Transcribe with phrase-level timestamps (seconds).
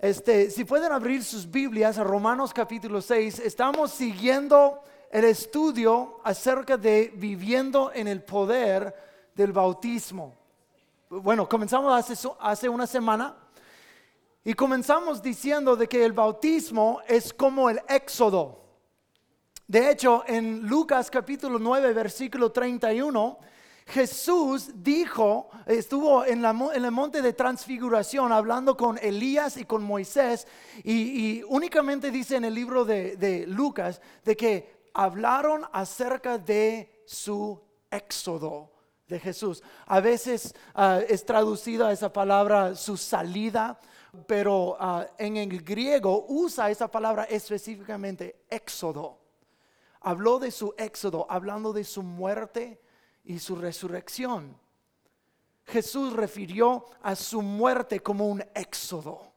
[0.00, 6.78] Este, si pueden abrir sus Biblias a Romanos capítulo 6, estamos siguiendo el estudio acerca
[6.78, 8.94] de viviendo en el poder
[9.34, 10.38] del bautismo.
[11.10, 13.36] Bueno, comenzamos hace, hace una semana
[14.42, 18.58] y comenzamos diciendo de que el bautismo es como el éxodo.
[19.66, 23.38] De hecho, en Lucas capítulo 9, versículo 31,
[23.90, 30.46] Jesús dijo, estuvo en, el monte de transfiguración hablando con Elías y con Moisés
[30.84, 38.70] y, únicamente dice en el libro de, Lucas de que hablaron acerca de su éxodo
[39.08, 39.60] de Jesús.
[39.86, 43.80] A veces ah, es traducida esa palabra su salida,
[44.28, 49.18] pero ah, en el griego usa esa palabra específicamente éxodo.
[50.02, 52.80] Habló de su éxodo, hablando de su muerte
[53.24, 54.56] y su resurrección.
[55.64, 59.30] Jesús refirió a su muerte como un éxodo.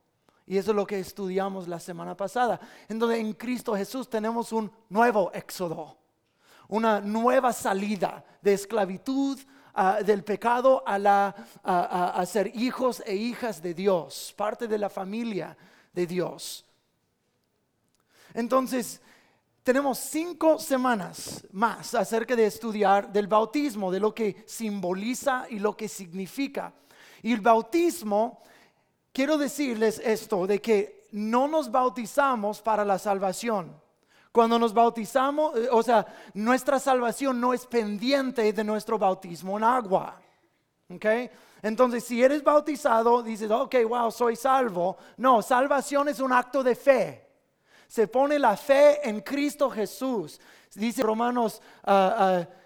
[0.46, 2.60] Y eso es lo que estudiamos la semana pasada.
[2.90, 5.98] En donde en Cristo Jesús tenemos un nuevo éxodo,
[6.68, 9.40] una nueva salida de esclavitud
[9.74, 14.90] ah, del pecado a, la, a ser hijos e hijas de Dios, parte de la
[14.90, 15.56] familia
[15.94, 16.66] de Dios.
[18.34, 19.02] Entonces,
[19.64, 25.76] tenemos cinco semanas más acerca de estudiar del bautismo, de lo que simboliza y lo
[25.76, 26.74] que significa.
[27.22, 28.42] Y el bautismo,
[29.14, 33.82] quiero decirles esto, de que no nos bautizamos para la salvación.
[34.34, 39.64] Cuando nos bautizamos, eh, o sea, nuestra salvación no es pendiente de nuestro bautismo en
[39.64, 40.20] agua.
[40.90, 41.30] ¿Okay?
[41.62, 44.98] Entonces, si eres bautizado, dices, ok, wow, soy salvo.
[45.16, 47.23] No, salvación es un acto de fe
[47.94, 50.42] se pone la fe en Cristo Jesús.
[50.74, 51.62] Dice Romanos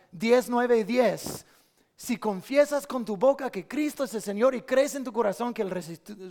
[0.09, 1.45] 10, 9 y 10.
[1.97, 5.53] Si confiesas con tu boca que Cristo es el Señor y crees en tu corazón
[5.53, 5.71] que Él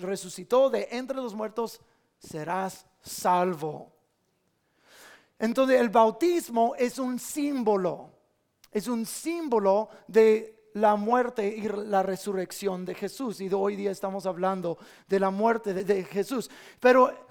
[0.01, 1.79] resucitó de entre los muertos,
[2.19, 3.93] serás salvo.
[5.39, 8.13] Entonces el bautismo es un símbolo,
[8.73, 13.43] es un símbolo de la muerte y la resurrección de Jesús.
[13.43, 16.51] Y hoy día estamos hablando de la muerte de, de Jesús.
[16.81, 17.27] Pero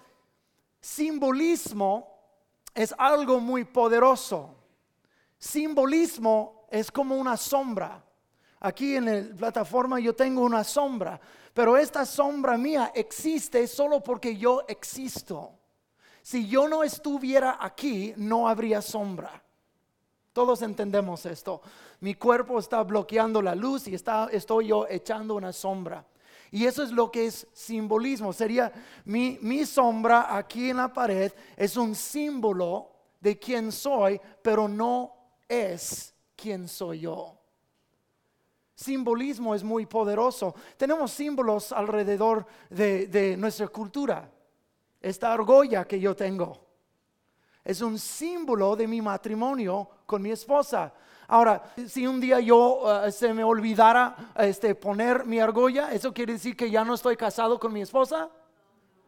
[0.86, 2.16] simbolismo
[2.74, 4.54] es algo muy poderoso.
[5.38, 8.04] Simbolismo es como una sombra.
[8.60, 11.20] Aquí en la plataforma yo tengo una sombra,
[11.54, 15.54] pero esta sombra mía existe solo porque yo existo.
[16.22, 19.44] Si yo no estuviera aquí, no habría sombra.
[20.34, 21.62] Todos entendemos esto.
[22.00, 26.06] Mi cuerpo está bloqueando la luz y está, estoy yo echando una sombra.
[26.56, 28.32] Y eso es lo que es simbolismo.
[28.32, 28.72] Sería
[29.04, 35.14] mi, mi sombra aquí en la pared es un símbolo de quién soy, pero no
[35.50, 37.38] es quién soy yo.
[38.74, 40.56] Simbolismo es muy poderoso.
[40.78, 44.32] Tenemos símbolos alrededor de, de nuestra cultura.
[45.02, 46.66] Esta argolla que yo tengo
[47.66, 50.94] es un símbolo de mi matrimonio con mi esposa.
[51.28, 56.34] Ahora, si un día yo eh, se me olvidara este, poner mi argolla, ¿eso quiere
[56.34, 58.30] decir que ya no estoy casado con mi esposa?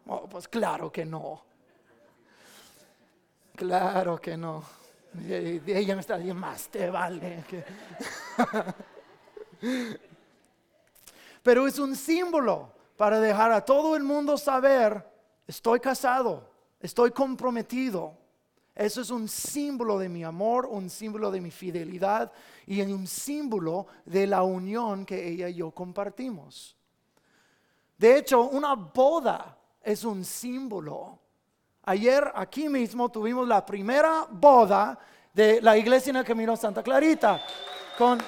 [0.08, 1.44] Oh, pues claro que no.
[3.56, 4.64] Claro que no.
[5.28, 7.44] Ella me está diciendo, más te vale.
[11.44, 15.04] Pero es un símbolo para dejar a todo el mundo saber,
[15.48, 16.50] estoy casado,
[16.80, 18.16] estoy comprometido
[18.78, 22.32] eso es un símbolo de mi amor, un símbolo de mi fidelidad
[22.68, 26.78] y un símbolo de la unión que ella y yo compartimos.
[27.98, 31.18] De hecho, una boda es un símbolo.
[31.86, 35.00] Ayer aquí mismo tuvimos la primera boda
[35.34, 37.42] de la iglesia en el Camino Santa Clarita
[37.98, 38.20] con,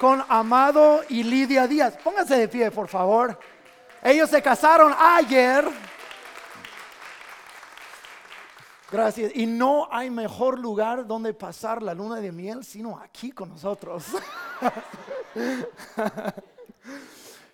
[0.00, 1.96] con Amado y Lidia Díaz.
[2.02, 3.38] Pónganse de pie, por favor.
[4.02, 5.64] Ellos se casaron ayer
[9.34, 14.04] Y no hay mejor lugar donde pasar la luna de miel sino aquí con nosotros.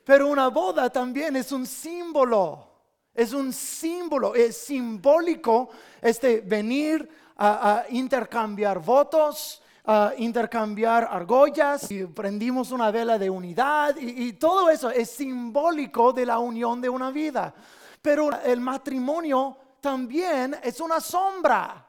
[0.05, 2.69] Pero una boda también es un símbolo.
[3.15, 5.69] Es un símbolo, es simbólico
[6.01, 14.29] este venir a, intercambiar votos, a intercambiar argollas y prendimos una vela de unidad y,
[14.29, 17.53] y todo eso es simbólico de la unión de una vida.
[18.01, 21.87] Pero el matrimonio también es una sombra.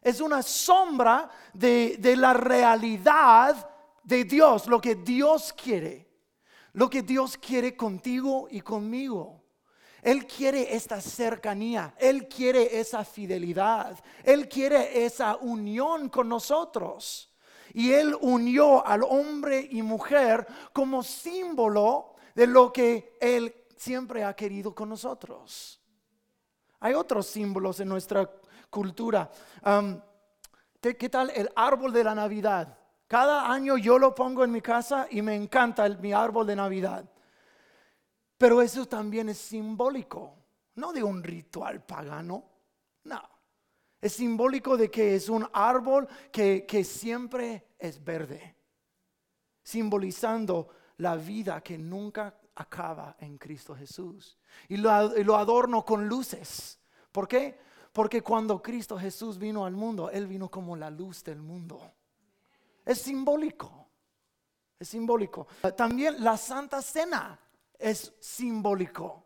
[0.00, 3.68] Es una sombra de, la realidad
[4.04, 6.08] de Dios, lo que Dios quiere.
[6.72, 9.42] Lo que Dios quiere contigo y conmigo.
[10.02, 17.34] Él quiere esta cercanía, Él quiere esa fidelidad, Él quiere esa unión con nosotros.
[17.74, 24.36] Y Él unió al hombre y mujer como símbolo de lo que Él siempre ha
[24.36, 25.75] querido con nosotros.
[26.80, 28.30] Hay otros símbolos en nuestra
[28.70, 29.30] cultura.
[30.80, 32.78] ¿qué, tal el árbol de la Navidad?
[33.08, 37.08] Cada año yo lo pongo en mi casa y me encanta mi árbol de Navidad.
[38.36, 40.34] Pero eso también es simbólico,
[40.74, 42.44] no de un ritual pagano,
[43.04, 43.22] no.
[44.00, 48.56] Es simbólico de que es un árbol que, siempre es verde,
[49.62, 50.68] simbolizando
[50.98, 54.36] la vida que nunca acaba en Cristo Jesús.
[54.68, 56.78] Y lo, adorno con luces.
[57.12, 57.58] ¿Por qué?
[57.92, 61.80] Porque cuando Cristo Jesús vino al mundo, Él vino como la luz del mundo.
[62.84, 63.88] Es simbólico.
[64.78, 65.46] Es simbólico.
[65.76, 67.38] También la Santa Cena
[67.78, 69.24] es simbólico.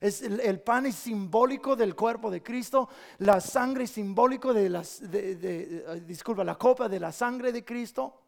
[0.00, 5.10] Es el, pan es simbólico del cuerpo de Cristo, la sangre es simbólico de las,
[5.10, 8.20] de, disculpa, la copa de la sangre de Cristo.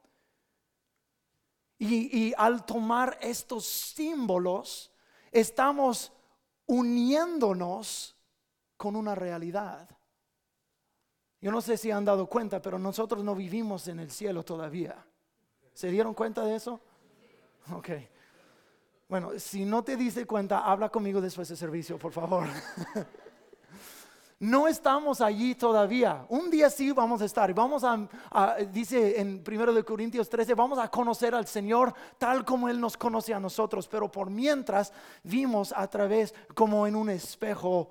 [1.82, 4.92] Y, al tomar estos símbolos,
[5.32, 6.12] estamos
[6.66, 8.14] uniéndonos
[8.76, 9.88] con una realidad.
[11.40, 14.94] Yo no sé si han dado cuenta, pero nosotros no vivimos en el cielo todavía.
[15.72, 16.82] ¿Se dieron cuenta de eso?
[17.72, 17.88] Ok.
[19.08, 22.46] Bueno, si no te diste cuenta, habla conmigo después de servicio, por favor.
[24.40, 26.24] no estamos allí todavía.
[26.30, 27.52] Un día sí vamos a estar.
[27.52, 32.66] Vamos a, dice en 1 de Corintios 13, vamos a conocer al Señor tal como
[32.66, 33.86] Él nos conoce a nosotros.
[33.86, 37.90] Pero por mientras vimos a través como en un espejo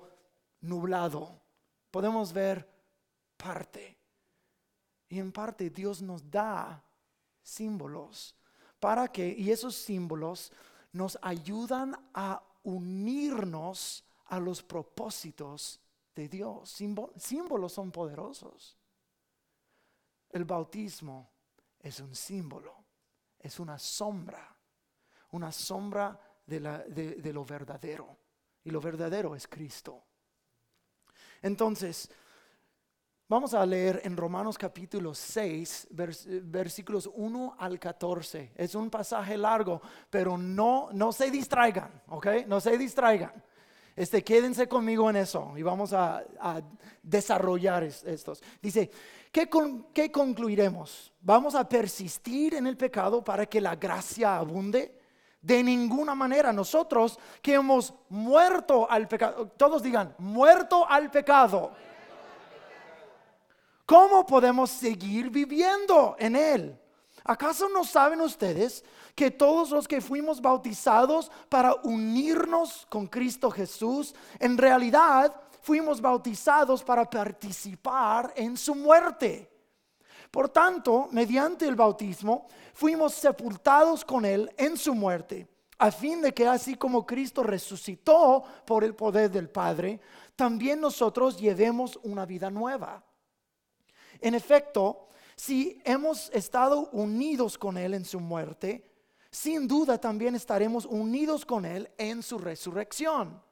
[0.62, 1.40] nublado.
[1.88, 2.68] Podemos ver
[3.36, 3.96] parte.
[5.08, 6.82] Y en parte Dios nos da
[7.42, 8.34] símbolos
[8.80, 10.52] para que, y esos símbolos
[10.92, 15.79] nos ayudan a unirnos a los propósitos
[16.14, 16.70] de Dios.
[17.16, 18.78] símbolos son poderosos.
[20.30, 21.30] El bautismo
[21.78, 22.84] es un símbolo,
[23.38, 24.56] es una sombra,
[25.32, 26.60] una sombra de,
[27.20, 28.16] de lo verdadero.
[28.62, 30.04] Y lo verdadero es Cristo.
[31.42, 32.10] Entonces,
[33.30, 35.86] Vamos a leer en Romanos capítulo 6,
[36.42, 38.54] versículos 1 al 14.
[38.56, 39.80] Es un pasaje largo,
[40.10, 42.26] pero no, no se distraigan, ¿ok?
[42.48, 43.32] No se distraigan.
[43.96, 46.24] Este, quédense conmigo en eso y vamos a,
[47.02, 48.42] desarrollar estos.
[48.60, 48.90] Dice,
[49.32, 49.48] ¿qué,
[49.92, 51.12] ¿qué concluiremos?
[51.20, 54.98] ¿Vamos a persistir en el pecado para que la gracia abunde?
[55.42, 56.52] De ninguna manera.
[56.52, 61.72] Nosotros que hemos muerto al pecado, todos digan, muerto al pecado
[63.90, 66.78] ¿Cómo podemos seguir viviendo en Él?
[67.24, 68.84] ¿Acaso no saben ustedes
[69.14, 76.82] que todos los que fuimos bautizados para unirnos con Cristo Jesús, en realidad fuimos bautizados
[76.82, 79.50] para participar en su muerte?
[80.30, 86.32] Por tanto, mediante el bautismo, fuimos sepultados con Él en su muerte, a fin de
[86.32, 90.00] que así como Cristo resucitó por el poder del Padre,
[90.36, 93.02] también nosotros llevemos una vida nueva.
[94.20, 95.08] En efecto,
[95.40, 98.92] si hemos estado unidos con Él en su muerte,
[99.30, 103.42] sin duda también estaremos unidos con Él en su resurrección.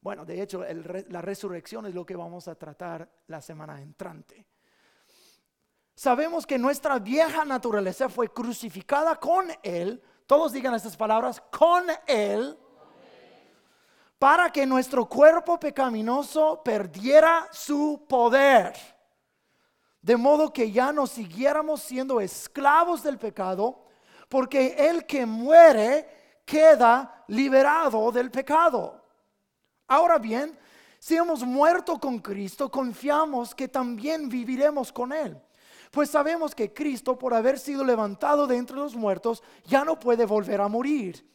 [0.00, 4.46] Bueno, de hecho, la resurrección es lo que vamos a tratar la semana entrante.
[5.94, 10.02] Sabemos que nuestra vieja naturaleza fue crucificada con Él.
[10.26, 12.58] Todos digan estas palabras, con Él.
[14.18, 18.93] Para que nuestro cuerpo pecaminoso perdiera su poder
[20.04, 23.86] de modo que ya no siguiéramos siendo esclavos del pecado,
[24.28, 29.02] porque el que muere queda liberado del pecado.
[29.88, 30.58] Ahora bien,
[30.98, 35.40] si hemos muerto con Cristo, confiamos que también viviremos con Él.
[35.90, 40.26] Pues sabemos que Cristo, por haber sido levantado de entre los muertos, ya no puede
[40.26, 41.26] volver a morir.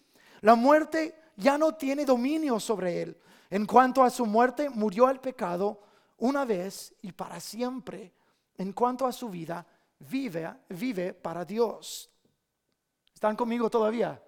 [0.42, 3.18] La muerte ya no tiene dominio sobre Él.
[3.50, 5.82] En cuanto a su muerte, murió al pecado
[6.20, 8.14] una vez y para siempre
[8.60, 9.66] en cuanto a su vida,
[10.00, 12.10] vive, vive para Dios.
[13.14, 14.22] ¿Están conmigo todavía?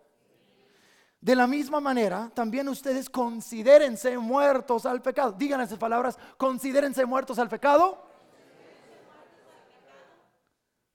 [1.19, 5.33] De la misma manera, también ustedes considérense muertos al pecado.
[5.33, 8.01] Digan esas palabras, considérense muertos al pecado,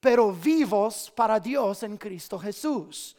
[0.01, 3.19] pero vivos para Dios en Cristo Jesús.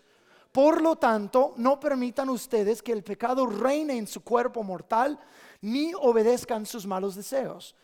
[0.51, 5.19] Por lo tanto, no permitan ustedes que el pecado reine en su cuerpo mortal,
[5.61, 7.75] ni obedezcan sus malos deseos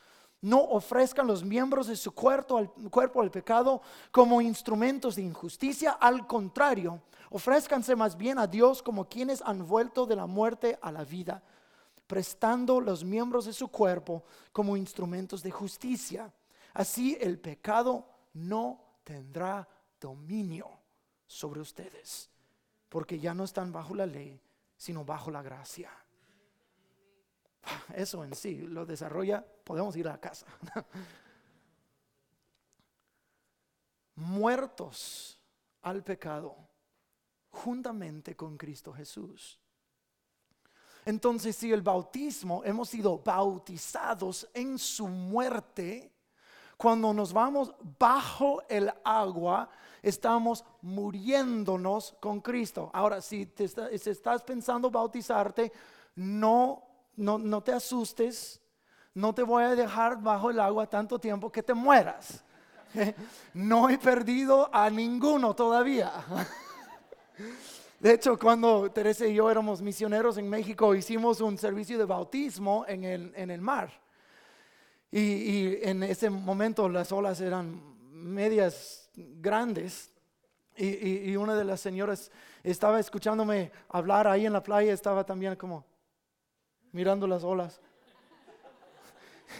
[0.43, 3.81] no ofrezcan los miembros de su cuerpo al, cuerpo al pecado
[4.12, 5.91] como instrumentos de injusticia.
[5.91, 10.91] Al contrario, ofrezcanse más bien a Dios como quienes han vuelto de la muerte a
[10.91, 11.41] la vida,
[12.07, 16.33] prestando los miembros de su cuerpo como instrumentos de justicia.
[16.73, 19.65] Así el pecado no tendrá
[20.01, 20.69] dominio
[21.25, 22.29] sobre ustedes,
[22.89, 24.41] porque ya no están bajo la ley,
[24.75, 25.89] sino bajo la gracia.
[27.96, 30.46] Eso en sí lo desarrolla, podemos ir a casa.
[34.15, 35.39] Muertos
[35.82, 36.55] al pecado
[37.50, 39.60] juntamente con Cristo Jesús.
[41.05, 46.12] Entonces, si el bautismo hemos sido bautizados en su muerte,
[46.77, 49.70] cuando nos vamos bajo el agua,
[50.01, 52.89] estamos muriéndonos con Cristo.
[52.93, 55.72] Ahora, si, te estás pensando bautizarte,
[56.15, 58.62] no, no, no te asustes,
[59.13, 62.43] no te voy a dejar bajo el agua tanto tiempo que te mueras.
[63.55, 66.12] No he perdido a ninguno todavía.
[68.00, 72.86] De hecho, cuando Teresa y yo éramos misioneros en México, hicimos un servicio de bautismo
[72.88, 73.91] en el, en el mar.
[75.10, 80.12] Y, y, en ese momento las olas eran medias grandes.
[80.75, 82.29] Y, y, una de las señoras
[82.62, 85.86] estaba escuchándome hablar ahí en la playa, estaba también como
[86.93, 87.81] mirando las olas.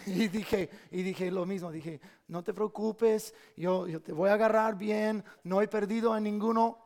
[0.07, 4.33] Y dije, y dije lo mismo, dije, no te preocupes, yo, yo te voy a
[4.33, 6.79] agarrar bien, no he perdido a ninguno,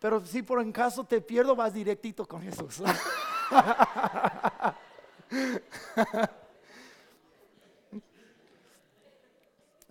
[0.00, 2.82] pero si por en caso te pierdo, vas directito con Jesús.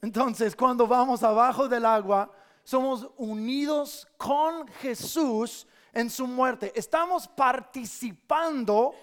[0.01, 2.29] Entonces, cuando vamos abajo del agua,
[2.63, 6.73] somos unidos con Jesús en su muerte.
[6.75, 8.93] Estamos participando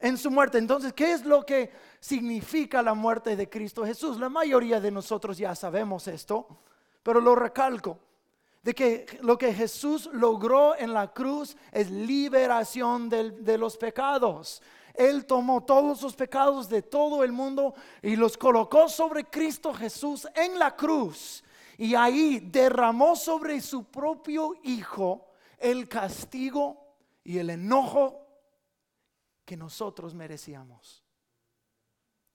[0.00, 0.58] en su muerte.
[0.58, 4.18] Entonces, ¿qué es lo que significa la muerte de Cristo Jesús?
[4.18, 6.48] La mayoría de nosotros ya sabemos esto,
[7.02, 7.98] pero lo recalco
[8.62, 14.62] de que lo que Jesús logró en la cruz es liberación de los pecados.
[14.94, 20.26] Él tomó todos los pecados de todo el mundo y los colocó sobre Cristo Jesús
[20.34, 21.44] en la cruz.
[21.78, 25.28] Y ahí derramó sobre su propio Hijo
[25.58, 26.76] el castigo
[27.24, 28.19] y el enojo
[29.50, 31.04] que nosotros merecíamos.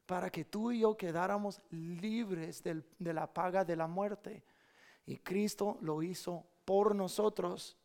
[0.06, 4.44] Para que tú y yo quedáramos libres de la paga de la muerte.
[5.06, 7.78] Y Cristo lo hizo por nosotros.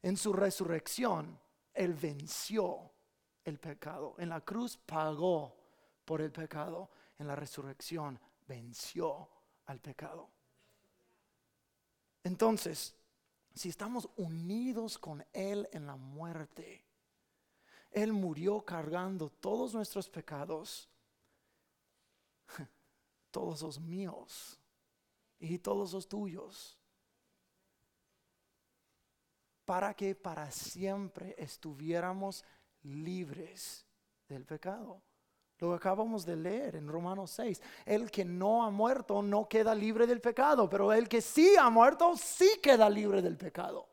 [0.00, 1.38] En su resurrección,
[1.74, 2.90] Él venció
[3.44, 4.14] el pecado.
[4.16, 5.54] En la cruz pagó
[6.06, 6.88] por el pecado.
[7.18, 9.28] En la resurrección venció
[9.66, 10.30] al pecado.
[12.24, 12.96] Entonces,
[13.54, 16.87] si estamos unidos con Él en la muerte,
[17.90, 20.88] Él murió cargando todos nuestros pecados,
[23.30, 24.58] todos los míos
[25.38, 26.78] y todos los tuyos.
[29.64, 32.44] Para que para siempre estuviéramos
[32.82, 33.84] libres
[34.28, 35.02] del pecado.
[35.58, 37.60] Lo acabamos de leer en Romanos 6.
[37.84, 41.68] El que no ha muerto no queda libre del pecado, pero el que sí ha
[41.68, 43.88] muerto sí queda libre del pecado.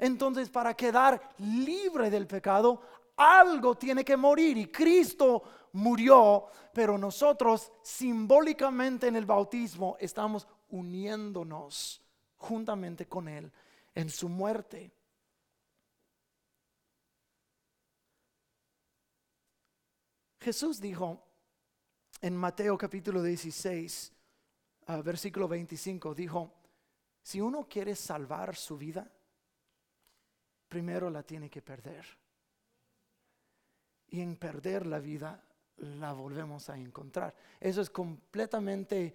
[0.00, 2.82] Entonces, para quedar libre del pecado,
[3.20, 12.00] algo tiene que morir y Cristo murió, pero nosotros simbólicamente en el bautismo estamos uniéndonos
[12.38, 13.52] juntamente con Él
[13.94, 14.90] en su muerte.
[20.40, 21.22] Jesús dijo
[22.22, 24.12] en Mateo capítulo 16,
[24.86, 26.54] ah, versículo 25, dijo,
[27.22, 29.12] si uno quiere salvar su vida,
[30.68, 32.19] primero la tiene que perder.
[34.10, 35.42] Y en perder la vida
[35.80, 37.34] la volvemos a encontrar.
[37.58, 39.14] Eso es completamente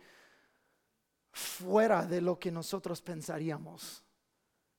[1.32, 4.04] fuera de lo que nosotros pensaríamos.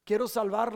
[0.04, 0.72] Quiero salvar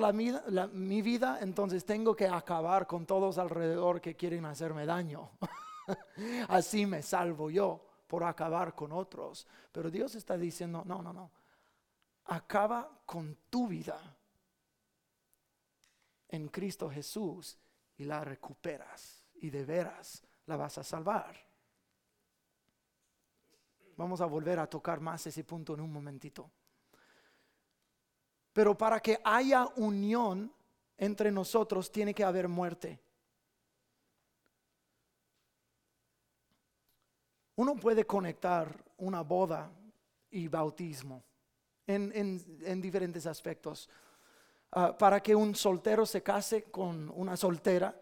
[0.73, 5.31] mi vida, entonces tengo que acabar con todos alrededor que quieren hacerme daño.
[6.49, 9.47] Así me salvo yo por acabar con otros.
[9.71, 11.31] Pero Dios está diciendo, no, no, no.
[12.25, 13.99] Acaba con tu vida
[16.29, 17.57] en Cristo Jesús
[17.97, 21.37] y la recuperas y de veras la vas a salvar.
[23.97, 26.51] Vamos a volver a tocar más ese punto en un momentito.
[28.53, 30.53] Pero para que haya unión
[30.97, 33.01] entre nosotros tiene que haber muerte.
[37.57, 39.71] Uno puede conectar una boda
[40.31, 41.25] y bautismo
[41.87, 43.89] en, diferentes aspectos.
[44.73, 47.99] Ah, para que un soltero se case con una soltera,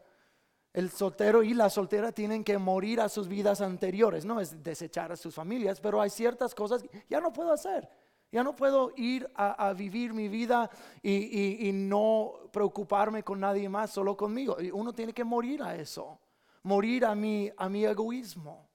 [0.72, 5.12] el soltero y la soltera tienen que morir a sus vidas anteriores, no es desechar
[5.12, 7.88] a sus familias, pero hay ciertas cosas que ya no puedo hacer.
[8.30, 10.68] Ya no puedo ir a, vivir mi vida
[11.02, 14.58] y, no preocuparme con nadie más, solo conmigo.
[14.74, 16.20] Uno tiene que morir a eso,
[16.62, 18.68] morir a mi, a mi egoísmo,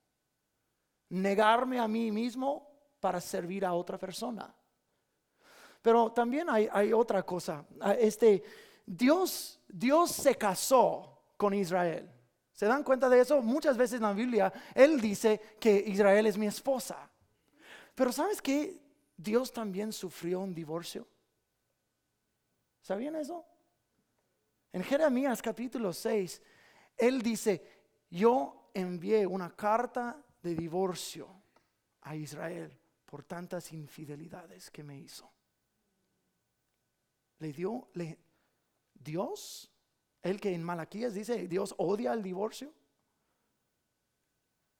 [1.10, 2.68] negarme a mí mismo
[3.00, 4.56] para servir a otra persona.
[5.84, 7.64] Pero también hay, otra cosa.
[8.00, 8.42] Este,
[8.84, 12.10] Dios, Dios se casó con Israel.
[12.54, 13.42] ¿Se dan cuenta de eso?
[13.42, 17.10] Muchas veces en la Biblia Él dice que Israel es mi esposa.
[17.96, 18.80] Pero ¿sabes qué?
[19.18, 21.08] Dios también sufrió un divorcio.
[22.82, 23.46] ¿Sabían eso?
[24.72, 26.42] En Jeremías capítulo 6,
[26.98, 27.64] Él dice,
[28.10, 31.30] yo envié una carta de divorcio
[32.02, 35.32] a Israel por tantas infidelidades que me hizo.
[37.40, 38.18] Le dio, le,
[38.94, 39.72] Dios,
[40.24, 42.74] el que en Malaquías dice, Dios odia el divorcio.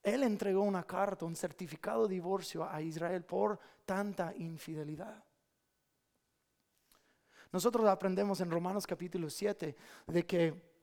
[0.02, 5.24] Él entregó una carta, un certificado de divorcio a Israel por tanta infidelidad.
[7.52, 9.76] Nosotros aprendemos en Romanos capítulo 7
[10.08, 10.74] de que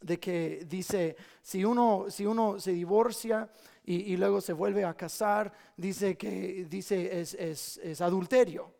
[0.00, 3.50] de que dice, si uno, si uno se divorcia
[3.84, 8.74] y, luego se vuelve a casar, dice que dice es, es, adulterio.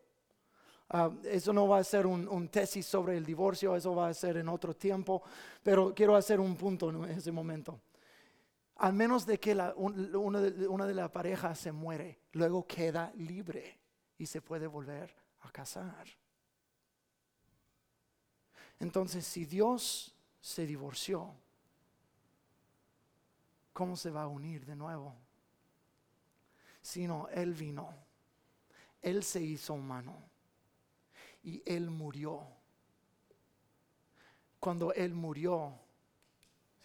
[0.91, 4.39] Ah, eso no va a ser un, tesis sobre el divorcio, eso va a ser
[4.39, 5.23] en otro tiempo,
[5.63, 7.79] pero quiero hacer un punto en ese momento.
[8.77, 13.79] Al menos de que una, de, de las parejas se muere, luego queda libre
[14.17, 16.07] y se puede volver a casar.
[18.81, 21.35] Entonces, si Dios se divorció,
[23.75, 25.15] ¿cómo se va a unir de nuevo?
[26.81, 27.93] Sino Él vino,
[29.03, 30.38] Él se hizo humano
[31.49, 32.47] y Él murió.
[34.61, 35.73] Cuando Él murió,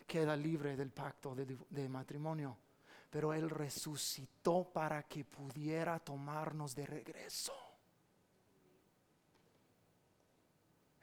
[0.08, 2.58] queda libre del pacto de, de matrimonio,
[3.10, 7.54] pero Él resucitó para que pudiera tomarnos de regreso.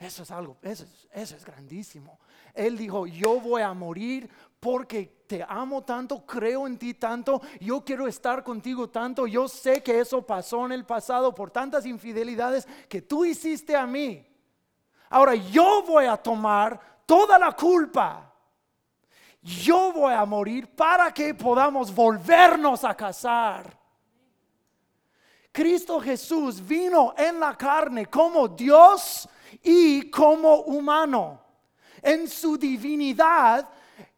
[0.00, 2.18] Eso es algo, eso es, grandísimo.
[2.54, 7.84] Él dijo, yo voy a morir porque te amo tanto, creo en ti tanto, yo
[7.84, 12.66] quiero estar contigo tanto, yo sé que eso pasó en el pasado por tantas infidelidades
[12.88, 14.26] que tú hiciste a mí.
[15.10, 18.32] Ahora yo voy a tomar toda la culpa.
[19.42, 23.79] Yo voy a morir para que podamos volvernos a casar.
[25.52, 29.28] Cristo Jesús vino en la carne como Dios
[29.62, 31.40] y como humano.
[32.02, 33.68] En su divinidad,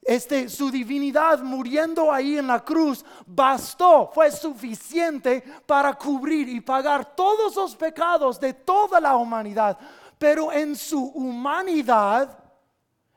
[0.03, 7.15] este, su divinidad muriendo ahí en la cruz bastó, fue suficiente para cubrir y pagar
[7.17, 9.79] todos los pecados de toda la humanidad.
[10.19, 12.39] Pero en su humanidad,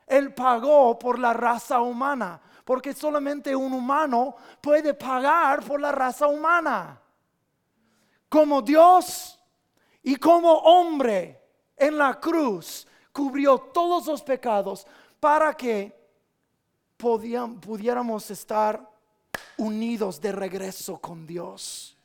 [0.06, 6.26] Él pagó por la raza humana, porque solamente un humano puede pagar por la raza
[6.26, 7.00] humana.
[8.28, 9.38] Como Dios
[10.02, 11.40] y como hombre
[11.76, 14.86] en la cruz cubrió todos los pecados
[15.20, 15.94] para que
[16.96, 18.88] pudiéramos estar
[19.58, 21.96] unidos de regreso con Dios.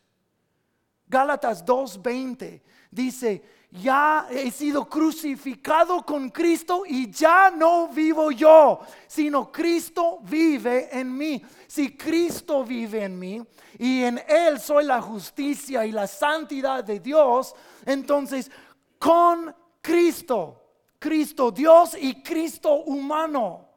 [1.08, 9.50] Gálatas 2:20 dice, ya he sido crucificado con Cristo y ya no vivo yo, sino
[9.50, 11.42] Cristo vive en mí.
[11.68, 13.42] Si Cristo vive en mí
[13.80, 17.56] y en Él soy la justicia y la santidad de Dios,
[17.86, 18.52] entonces
[19.00, 20.62] con Cristo,
[21.00, 23.70] Cristo Dios y Cristo humano,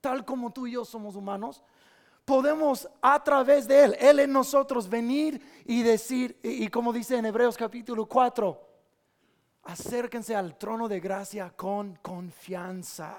[0.00, 1.60] tal como tú y yo somos humanos,
[2.24, 7.26] podemos a través de Él, Él en nosotros venir y decir, y, como dice en
[7.26, 8.75] Hebreos capítulo 4,
[9.66, 13.16] acérquense al trono de gracia con confianza.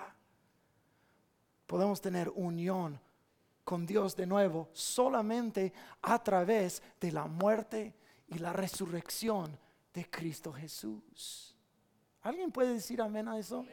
[1.65, 2.99] Podemos tener unión
[3.63, 7.93] con Dios de nuevo solamente a través de la muerte
[8.27, 9.57] y la resurrección
[9.93, 11.55] de Cristo Jesús.
[12.21, 13.65] ¿Alguien puede decir amén a eso?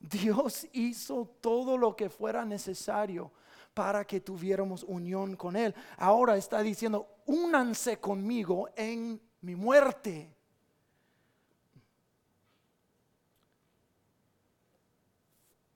[0.00, 3.30] Dios hizo todo lo que fuera necesario
[3.72, 5.74] para que tuviéramos unión con Él.
[5.96, 10.36] Ahora está diciendo, únanse conmigo en mi muerte.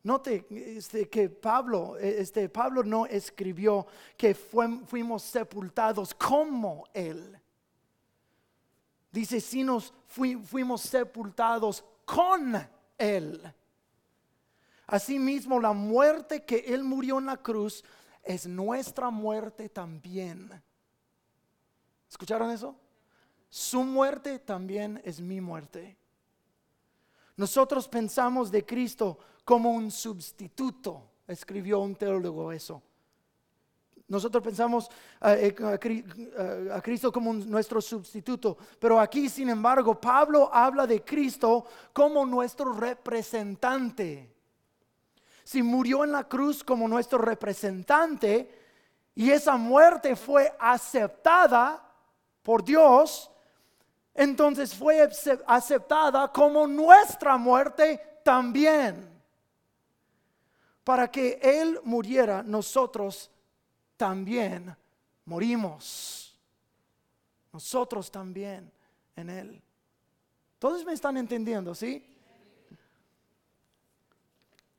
[0.07, 7.37] Note este, que Pablo, este, Pablo no escribió que fuimos sepultados como Él.
[9.11, 12.57] Dice, si nos fuimos sepultados con
[12.97, 13.53] Él.
[14.87, 17.83] Asimismo, la muerte que Él murió en la cruz
[18.23, 20.53] es nuestra muerte también.
[22.09, 22.77] ¿Escucharon eso?
[23.49, 25.97] Su muerte también es mi muerte.
[27.37, 32.83] Nosotros pensamos de Cristo como un sustituto, escribió un teólogo eso.
[34.09, 34.89] Nosotros pensamos
[35.21, 41.67] eh, eh, a, Cristo como nuestro sustituto, pero aquí, sin embargo, Pablo habla de Cristo
[41.93, 44.33] como nuestro representante.
[45.43, 48.49] Si murió en la cruz como nuestro representante
[49.15, 51.83] y esa muerte fue aceptada
[52.43, 53.31] por Dios,
[54.17, 55.09] entonces fue
[55.47, 59.09] aceptada como nuestra muerte también.
[60.83, 63.31] Para que Él muriera, nosotros
[63.97, 64.75] también
[65.27, 66.35] morimos.
[67.53, 68.73] Nosotros también
[69.15, 69.63] en Él.
[70.59, 72.17] Todos me están entendiendo, ¿sí?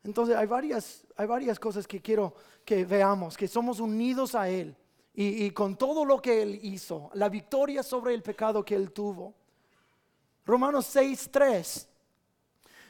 [0.04, 2.34] Entonces hay varias, hay varias cosas que quiero
[2.65, 4.76] que veamos, que somos unidos a Él
[5.19, 9.34] y, con todo lo que Él hizo, la victoria sobre el pecado que Él tuvo.
[10.45, 11.88] Romanos 6.3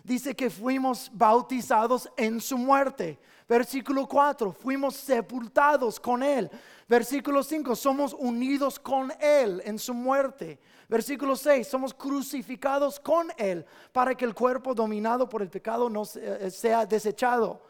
[0.04, 3.18] dice que fuimos bautizados en su muerte.
[3.48, 6.52] Versículo 4, fuimos sepultados con Él.
[6.86, 10.60] Versículo 5, somos unidos con Él en su muerte.
[10.90, 16.04] Versículo 6, somos crucificados con Él para que el cuerpo dominado por el pecado no
[16.16, 17.62] eh, sea desechado.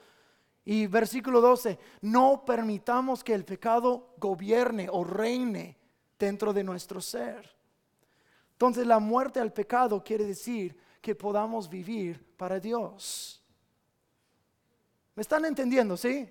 [0.70, 5.78] Y versículo 12, no permitamos que el pecado gobierne o reine
[6.20, 7.50] dentro de nuestro ser.
[8.52, 13.42] Entonces la muerte al pecado quiere decir que podamos vivir para Dios.
[15.16, 16.30] ¿Me están entendiendo, sí?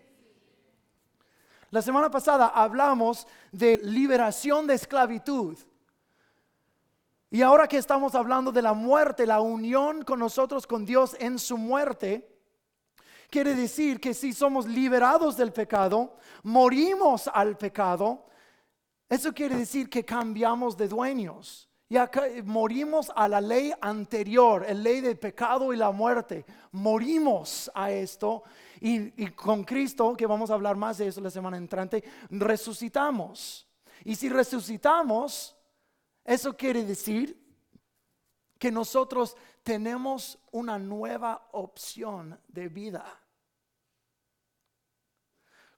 [1.70, 5.56] La semana pasada hablamos de liberación de esclavitud.
[7.30, 11.38] Y ahora que estamos hablando de la muerte, la unión con nosotros, con Dios en
[11.38, 12.35] su muerte,
[13.30, 18.26] quiere decir que si somos liberados del pecado, morimos al pecado,
[19.08, 21.68] eso quiere decir que cambiamos de dueños.
[21.88, 26.44] Y acá morimos a la ley anterior, la ley del pecado y la muerte.
[26.72, 28.42] Morimos a esto
[28.80, 33.68] y, y, con Cristo, que vamos a hablar más de eso la semana entrante, resucitamos.
[34.04, 35.56] Y si resucitamos,
[36.24, 37.45] eso quiere decir
[38.58, 43.04] que nosotros tenemos una nueva opción de vida.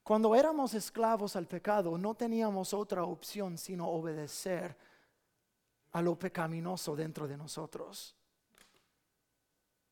[0.03, 4.75] Cuando éramos esclavos al pecado, no teníamos otra opción sino obedecer
[5.91, 8.15] a lo pecaminoso dentro de nosotros.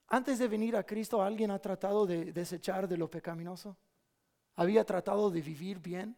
[0.08, 3.76] Antes de venir a Cristo, ¿alguien ha tratado de desechar de lo pecaminoso?
[4.56, 6.16] ¿Había tratado de vivir bien?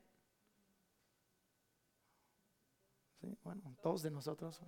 [3.43, 4.62] Bueno, todos de nosotros.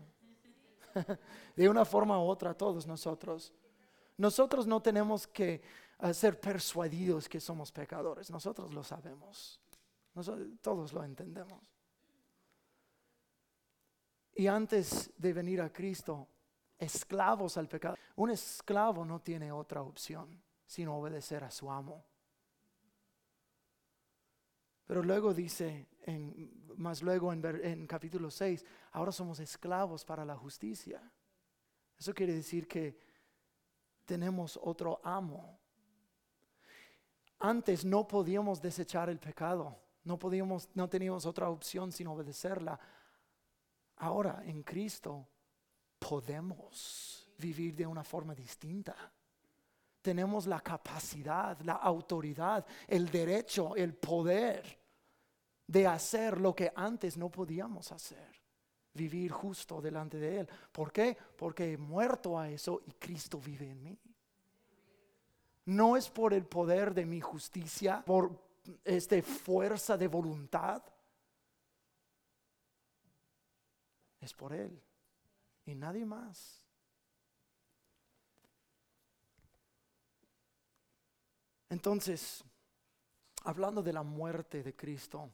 [1.55, 3.53] de una forma u otra, todos nosotros.
[4.17, 5.61] Nosotros no tenemos que
[5.99, 8.29] eh, ser persuadidos que somos pecadores.
[8.29, 9.59] Nosotros lo sabemos.
[10.61, 11.61] todos lo entendemos.
[14.35, 16.27] Y antes de venir a Cristo,
[16.77, 17.95] esclavos al pecado.
[18.15, 22.05] Un esclavo no tiene otra opción sino obedecer a su amo.
[24.91, 30.35] Pero luego dice, en, más luego en, en capítulo 6, ahora somos esclavos para la
[30.35, 31.01] justicia.
[31.97, 32.99] Eso quiere decir que
[34.03, 35.57] tenemos otro amo.
[37.39, 42.77] Antes no podíamos desechar el pecado, no podíamos, no teníamos otra opción sino obedecerla.
[43.95, 45.25] Ahora en Cristo
[45.99, 48.93] podemos vivir de una forma distinta.
[50.01, 54.80] Tenemos la capacidad, la autoridad, el derecho, el poder
[55.71, 58.29] de hacer lo que antes no podíamos hacer.
[58.93, 60.49] Vivir justo delante de Él.
[60.69, 61.17] ¿Por qué?
[61.37, 63.97] Porque he muerto a eso y Cristo vive en mí.
[65.67, 68.37] No es por el poder de mi justicia, por
[68.83, 70.83] este fuerza de voluntad.
[74.19, 74.77] Es por Él
[75.65, 76.65] y nadie más.
[81.69, 82.43] Entonces,
[83.45, 85.31] hablando de la muerte de Cristo,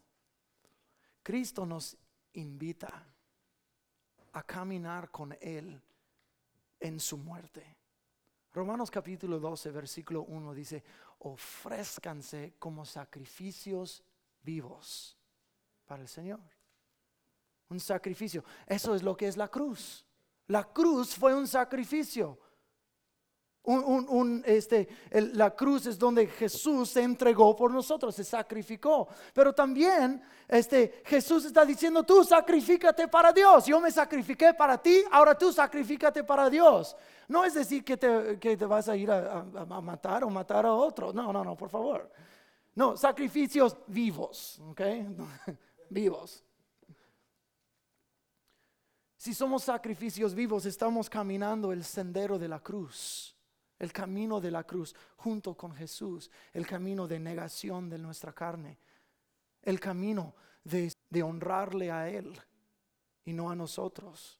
[1.27, 1.97] Cristo nos
[2.35, 3.05] invita
[4.31, 5.77] a caminar con Él
[6.79, 7.75] en su muerte.
[8.53, 10.81] Romanos capítulo 12, versículo 1 dice,
[11.19, 14.05] ofrézcanse como sacrificios
[14.41, 15.17] vivos
[15.85, 16.39] para el Señor.
[17.71, 18.45] Un sacrificio.
[18.65, 20.05] Eso es lo que es la cruz.
[20.47, 22.39] La cruz fue un sacrificio
[24.45, 29.09] este, la cruz es donde Jesús se entregó por nosotros, se sacrificó.
[29.33, 33.65] Pero también este, Jesús está diciendo, tú sacrifícate para Dios.
[33.65, 36.95] Yo me sacrifiqué para ti, ahora tú sacrifícate para Dios.
[37.27, 40.65] No es decir que te, que te vas a ir a, a, matar o matar
[40.65, 41.11] a otro.
[41.11, 42.09] No, no, no, por favor.
[42.73, 44.81] No, sacrificios vivos, ¿ok?
[45.89, 46.41] vivos.
[49.17, 53.36] Si somos sacrificios vivos, estamos caminando el sendero de la cruz
[53.79, 58.79] el camino de la cruz junto con Jesús, el camino de negación de nuestra carne,
[59.61, 62.39] el camino de, honrarle a Él
[63.25, 64.39] y no a nosotros.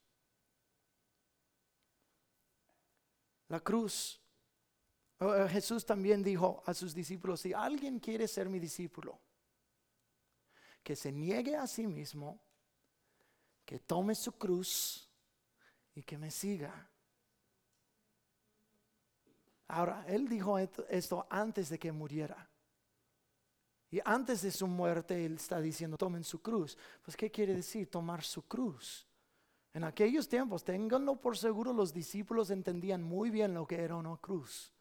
[3.50, 4.21] La cruz.
[5.19, 9.19] Eh, Jesús también dijo a sus discípulos, si alguien quiere ser mi discípulo,
[10.84, 12.41] que se niegue a sí mismo,
[13.65, 15.10] que tome su cruz
[15.93, 16.89] y que me siga.
[19.67, 22.47] Ahora, él dijo esto antes de que muriera.
[23.89, 26.77] Y antes de su muerte, él está diciendo, tomen su cruz.
[27.03, 29.08] Pues, ¿qué quiere decir tomar su cruz?
[29.73, 34.17] En aquellos tiempos, ténganlo por seguro, los discípulos entendían muy bien lo que era una
[34.17, 34.73] cruz.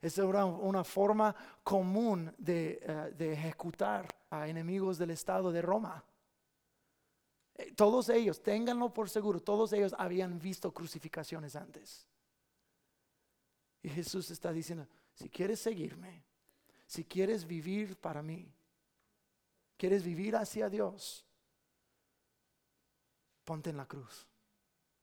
[0.00, 6.04] Esa era una forma común de, eh, de ejecutar a enemigos del Estado de Roma.
[7.54, 12.06] Eh, todos ellos, ténganlo por seguro, todos ellos habían visto crucificaciones antes.
[13.84, 16.24] Y Jesús está diciendo, si quieres seguirme,
[16.86, 18.50] si quieres vivir para mí,
[19.76, 21.26] quieres vivir hacia Dios,
[23.44, 24.26] ponte en la cruz.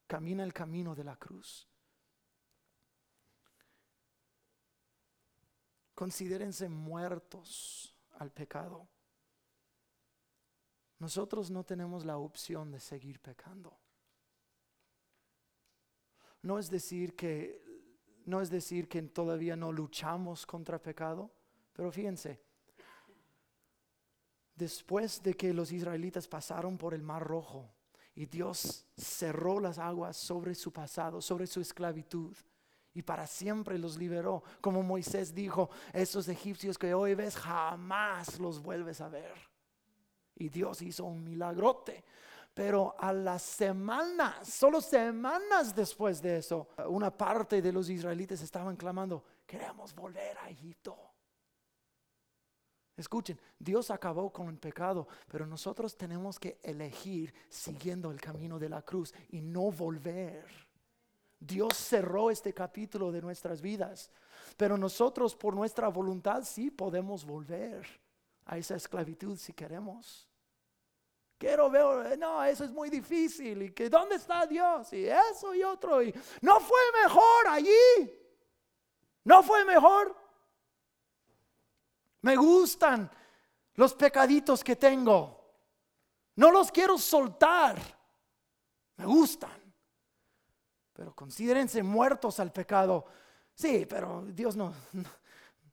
[0.08, 1.70] Camina el camino de la cruz.
[5.94, 8.90] Considérense muertos al pecado.
[10.98, 13.78] Nosotros no tenemos la opción de seguir pecando.
[16.42, 17.61] No es decir que
[18.32, 21.30] no es decir que todavía no luchamos contra pecado,
[21.74, 22.40] pero fíjense,
[24.56, 27.70] después de que los israelitas pasaron por el Mar Rojo
[28.16, 32.34] y Dios cerró las aguas sobre su pasado, sobre su esclavitud,
[32.94, 38.62] y para siempre los liberó, como Moisés dijo, esos egipcios que hoy ves jamás los
[38.62, 39.34] vuelves a ver.
[40.36, 42.06] Y Dios hizo un milagrote
[42.54, 48.76] pero a las semanas, solo semanas después de eso, una parte de los israelitas estaban
[48.76, 50.98] clamando, queremos volver a Egipto.
[52.98, 58.70] Escuchen, Dios acabó con el pecado, pero nosotros tenemos que elegir siguiendo el camino de
[58.70, 60.46] la cruz y no volver.
[61.40, 64.12] Dios cerró este capítulo de nuestras vidas,
[64.58, 67.88] pero nosotros por nuestra voluntad sí podemos volver
[68.46, 70.31] a esa esclavitud si queremos.
[71.42, 73.64] Quiero ver, no, eso es muy difícil.
[73.64, 74.94] Y que, ¿dónde está Dios?
[74.94, 76.04] Y eso y otro.
[76.04, 78.22] Y no fue mejor allí.
[79.24, 80.16] No fue mejor.
[82.22, 83.10] Me gustan
[83.74, 85.56] los pecaditos que tengo.
[86.36, 87.76] No los quiero soltar.
[88.98, 89.74] Me gustan.
[90.94, 93.04] Pero considérense muertos al pecado.
[93.56, 94.76] Sí, pero Dios no,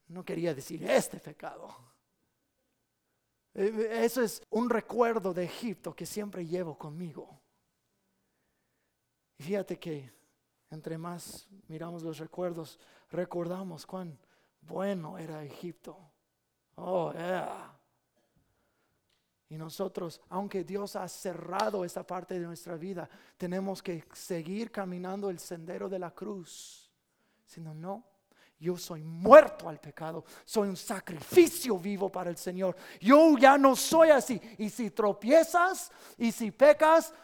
[0.08, 1.97] no quería decir este pecado.
[3.54, 7.40] Eh, eso es un recuerdo de Egipto que siempre llevo conmigo.
[9.38, 10.12] Y fíjate que
[10.70, 12.78] entre más miramos los recuerdos,
[13.10, 14.18] recordamos cuán
[14.60, 15.96] bueno era Egipto.
[16.76, 17.74] Oh, yeah.
[19.50, 25.30] Y nosotros, aunque Dios ha cerrado esa parte de nuestra vida, tenemos que seguir caminando
[25.30, 26.92] el sendero de la cruz.
[27.46, 28.04] Si no, no,
[28.60, 32.76] yo soy muerto al pecado, soy un sacrificio vivo para el Señor.
[33.00, 34.40] Yo ya no soy así.
[34.58, 37.14] Y si tropiezas y si pecas,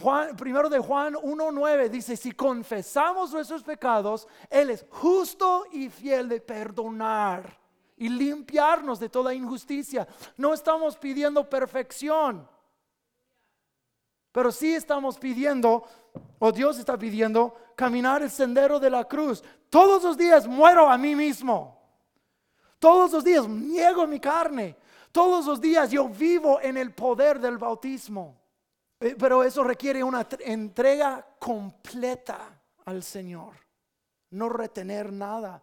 [0.00, 6.28] Juan, primero de Juan 1.9 dice, si confesamos nuestros pecados, Él es justo y fiel
[6.28, 7.58] de perdonar
[7.96, 10.06] y limpiarnos de toda injusticia.
[10.36, 12.48] No estamos pidiendo perfección,
[14.32, 15.84] pero sí estamos pidiendo,
[16.38, 19.42] o Dios está pidiendo, caminar el sendero de la cruz.
[19.68, 21.80] Todos los días muero a mí mismo.
[22.78, 24.76] Todos los días niego mi carne.
[25.12, 28.40] Todos los días yo vivo en el poder del bautismo.
[28.98, 33.54] Eh, pero eso requiere una entrega completa al Señor.
[34.30, 35.62] No retener nada.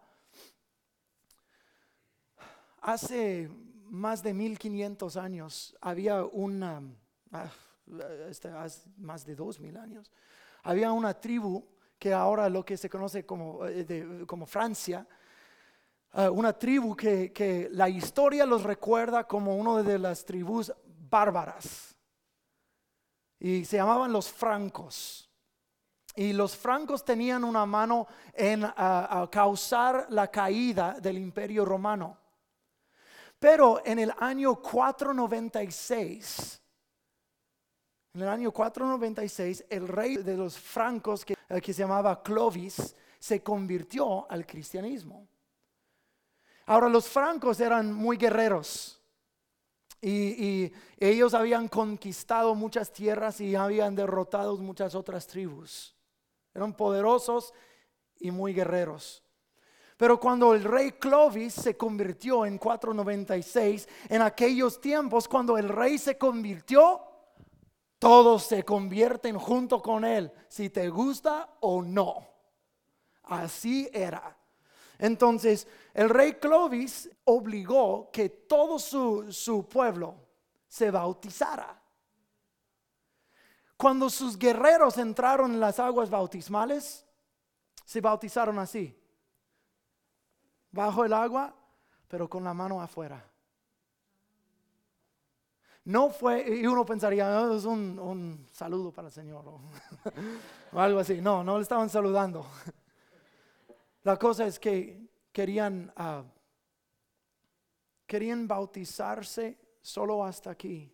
[2.82, 3.50] Hace
[3.90, 6.80] más de 1500 años había una,
[7.32, 7.50] ah,
[8.28, 8.50] este,
[8.98, 10.12] más de 2000 años,
[10.62, 11.64] había una tribu
[12.00, 15.06] que ahora lo que se conoce como, eh, como Francia,
[16.14, 20.72] eh, una tribu que, que, la historia los recuerda como una de las tribus
[21.10, 21.94] bárbaras.
[23.38, 25.30] Y se llamaban los francos.
[26.16, 28.66] Y los francos tenían una mano en
[29.30, 32.16] causar la caída del imperio romano.
[33.38, 36.60] Pero en el año 496,
[38.14, 42.94] en el año 496, el rey de los francos, que, eh, que se llamaba Clovis,
[43.18, 45.26] se convirtió al cristianismo.
[46.66, 49.02] Ahora, los francos eran muy guerreros
[50.00, 55.96] y, y, ellos habían conquistado muchas tierras y habían derrotado muchas otras tribus.
[56.54, 57.52] Eran poderosos
[58.20, 59.24] y muy guerreros.
[59.96, 65.98] Pero cuando el rey Clovis se convirtió en 496, en aquellos tiempos, cuando el rey
[65.98, 67.09] se convirtió,
[68.00, 72.26] todos se convierten junto con Él, si te gusta o no.
[73.24, 74.36] Así era.
[74.98, 80.14] Entonces, el rey Clovis obligó que todo su, su pueblo
[80.66, 81.78] se bautizara.
[83.76, 87.06] Cuando sus guerreros entraron en las aguas bautismales,
[87.84, 88.98] se bautizaron así,
[90.70, 91.54] bajo el agua,
[92.08, 93.29] pero con la mano afuera.
[95.84, 99.44] No fue, y uno pensaría, oh, es un, saludo para el Señor
[100.72, 101.20] o, algo así.
[101.20, 102.46] No, no le estaban saludando.
[104.02, 106.22] La cosa es que querían, ah,
[108.06, 110.92] querían bautizarse solo hasta aquí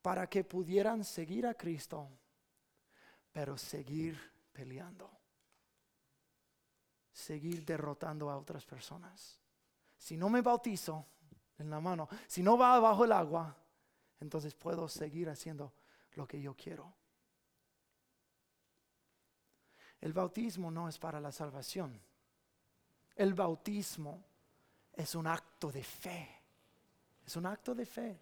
[0.00, 2.08] para que pudieran seguir a Cristo,
[3.32, 4.16] pero seguir
[4.52, 5.10] peleando,
[7.12, 9.40] seguir derrotando a otras personas.
[9.98, 11.06] Si no me bautizo
[11.58, 13.56] en la mano, si no va bajo el agua,
[14.20, 15.72] entonces puedo seguir haciendo
[16.14, 16.92] lo que yo quiero.
[20.00, 22.00] El bautismo no es para la salvación.
[23.14, 24.22] El bautismo
[24.92, 26.28] es un acto de fe.
[27.26, 28.20] Es un acto de fe.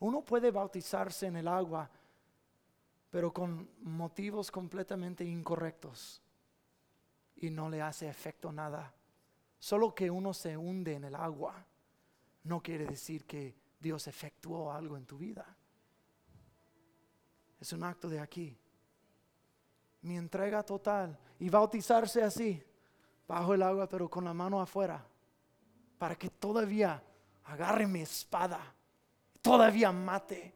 [0.00, 1.90] Uno puede bautizarse en el agua,
[3.10, 6.20] pero con motivos completamente incorrectos
[7.36, 8.92] y no le hace efecto nada.
[9.58, 11.64] Solo que uno se hunde en el agua
[12.44, 15.44] no quiere decir que Dios efectuó algo en tu vida.
[17.60, 18.56] Es un acto de aquí.
[20.02, 22.62] Mi entrega total y bautizarse así,
[23.26, 25.04] bajo el agua, pero con la mano afuera,
[25.98, 27.02] para que todavía
[27.44, 28.74] agarre mi espada
[29.44, 30.54] todavía mate,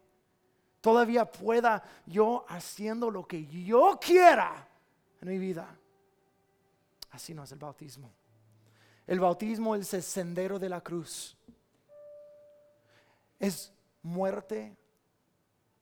[0.81, 4.67] todavía pueda yo haciendo lo que yo quiera
[5.21, 5.79] en mi vida.
[7.11, 8.11] Así no es el bautismo.
[9.07, 11.37] El bautismo es el sendero de la cruz.
[13.39, 13.73] Es
[14.03, 14.77] muerte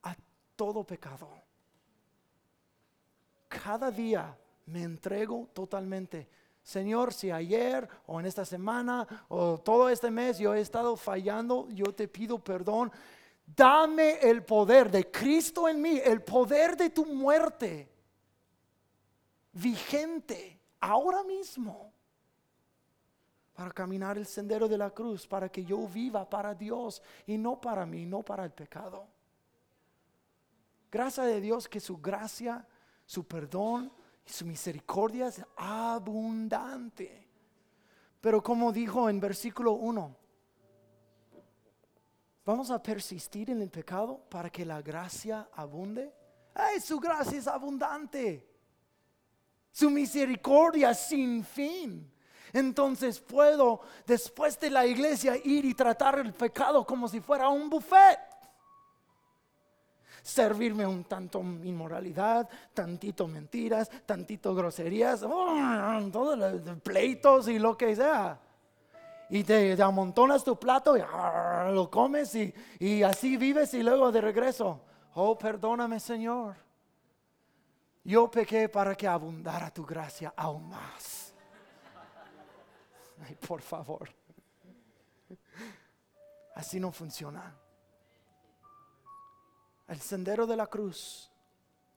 [0.02, 0.14] a
[0.54, 1.28] todo pecado.
[3.48, 6.28] Cada día me entrego totalmente
[6.66, 11.68] Señor, si ayer o en esta semana o todo este mes yo he estado fallando,
[11.70, 12.90] yo te pido perdón.
[13.46, 17.88] Dame el poder de Cristo en mí, el poder de tu muerte
[19.52, 21.92] vigente ahora mismo
[23.56, 27.58] para caminar el sendero de la cruz, para que yo viva para Dios y no
[27.58, 29.08] para mí, no para el pecado.
[30.92, 32.66] Gracias a Dios que su gracia,
[33.06, 33.90] su perdón,
[34.26, 37.26] y su misericordia es abundante.
[38.20, 40.16] Pero como dijo en versículo 1,
[42.44, 46.12] vamos a persistir en el pecado para que la gracia abunde.
[46.52, 48.52] ¡Ay, su gracia es abundante!
[49.70, 52.12] Su misericordia sin fin.
[52.56, 57.68] Entonces puedo, después de la iglesia, ir y tratar el pecado como si fuera un
[57.68, 58.18] buffet
[60.22, 67.94] servirme un tanto inmoralidad, tantito mentiras, tantito groserías, oh, todos los pleitos y lo que
[67.94, 68.40] sea.
[69.30, 74.10] Y te, amontonas tu plato y ah, lo comes y, y así vives y luego
[74.10, 74.80] de regreso,
[75.14, 76.56] oh, perdóname Señor.
[78.02, 81.25] Yo pequé para que abundara tu gracia aún más.
[83.20, 84.08] Ay, por favor.
[86.54, 87.54] Así no funciona
[89.88, 91.30] el sendero de la cruz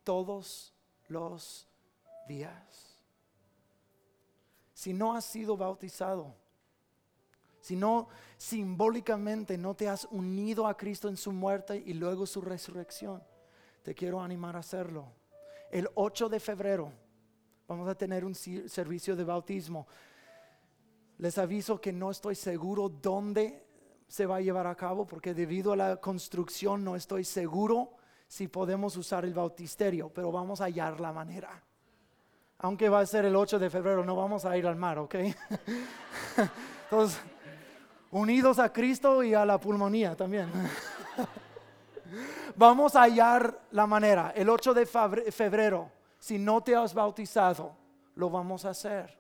[0.04, 0.74] todos
[1.08, 1.68] los
[2.28, 2.98] días.
[4.74, 6.36] Si no has sido bautizado,
[7.60, 12.42] si no simbólicamente no te has unido a Cristo en su muerte y luego su
[12.42, 13.22] resurrección,
[13.84, 15.12] te quiero animar a hacerlo.
[15.70, 16.92] El 8 de febrero
[17.68, 19.88] vamos a tener un servicio de bautismo.
[21.20, 23.66] Les aviso que no estoy seguro dónde
[24.08, 27.92] se va a llevar a cabo porque debido a la construcción no estoy seguro
[28.26, 31.62] si podemos usar el bautisterio, pero vamos a hallar la manera.
[32.60, 35.16] Aunque va a ser el 8 de febrero, no vamos a ir al mar, ¿ok?
[36.84, 37.20] Entonces,
[38.12, 40.50] unidos a Cristo y a la pulmonía también.
[42.56, 44.32] vamos a hallar la manera.
[44.34, 47.76] El 8 de febrero, si no te has bautizado,
[48.16, 49.19] lo vamos a hacer.